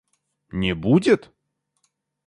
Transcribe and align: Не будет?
Не 0.51 0.73
будет? 0.73 1.31